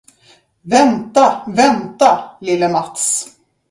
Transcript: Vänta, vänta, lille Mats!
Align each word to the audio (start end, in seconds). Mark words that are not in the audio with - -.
Vänta, 0.61 1.43
vänta, 1.47 2.37
lille 2.39 2.67
Mats! 2.69 3.29